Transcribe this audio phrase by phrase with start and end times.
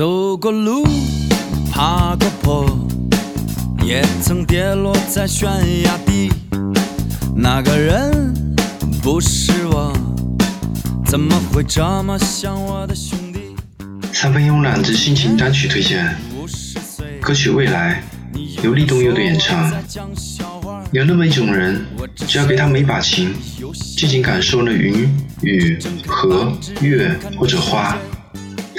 [0.00, 0.82] 走过路，
[1.70, 2.88] 爬过坡，
[3.84, 5.46] 也曾跌落在悬
[5.82, 6.32] 崖底。
[7.36, 8.32] 那个人
[9.02, 9.92] 不是我，
[11.04, 13.54] 怎么会这么像我的兄弟？
[14.10, 16.16] 三分慵懒之心情单曲推荐，
[17.20, 18.02] 歌曲《未来》
[18.64, 19.70] 由立冬佑的演唱。
[20.92, 21.84] 有那么一种人，
[22.26, 23.34] 只要给他们一把琴，
[23.98, 27.98] 静静感受那云、雨、河、月或者花，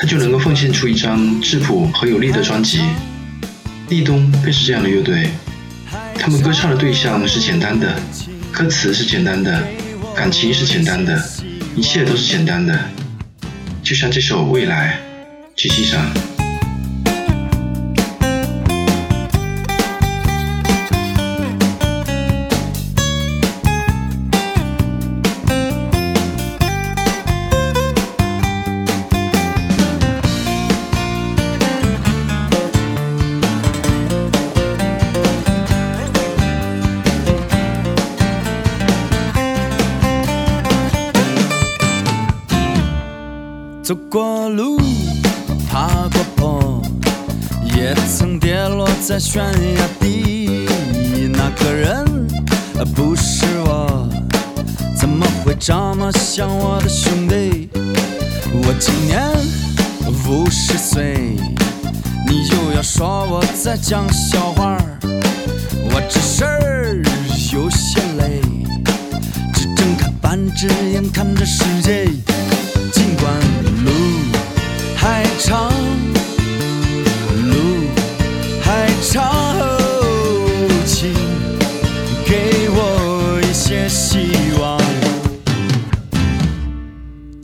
[0.02, 2.82] 他就能够奉献出一张质朴和有力的专辑。
[3.90, 5.30] 立冬便是这样的乐队，
[6.16, 7.96] 他们歌唱的对象是简单的，
[8.52, 9.64] 歌词是简单的，
[10.16, 11.24] 感情是简单的，
[11.76, 12.80] 一切都是简单的，
[13.84, 14.98] 就像这首《未来》，
[15.56, 16.04] 去欣赏。
[43.92, 44.80] 走过路，
[45.70, 46.82] 爬过坡，
[47.76, 50.66] 也曾跌落在悬崖底。
[51.34, 52.26] 那个人
[52.96, 54.08] 不是我，
[54.98, 57.70] 怎么会这么像我的兄弟？
[58.64, 59.30] 我今年
[60.26, 61.36] 五十岁，
[62.26, 64.78] 你又要说我在讲笑话
[65.94, 67.04] 我这事儿
[67.52, 68.40] 有些累，
[69.54, 72.01] 只睁开半只眼看着世界。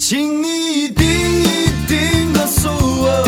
[0.09, 0.47] 请你
[0.85, 3.27] 一定一定告诉我，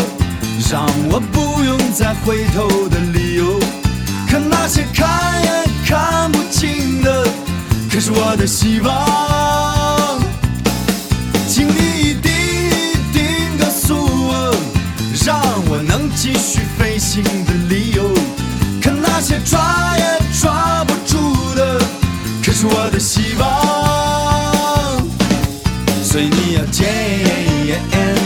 [0.72, 3.60] 让我不用再回头的理由。
[4.32, 5.50] 可那些看也
[5.86, 7.28] 看不清的，
[7.92, 10.22] 可是我的希望。
[11.50, 14.56] 请你一定一定告诉我，
[15.26, 15.38] 让
[15.68, 18.10] 我能继续飞行的理由。
[18.82, 21.78] 可那些抓也抓不住的，
[22.42, 23.99] 可是我的希望。
[26.12, 26.88] 所以你要坚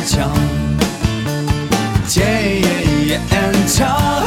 [0.08, 0.32] 强，
[2.08, 2.62] 坚
[3.68, 4.23] 强。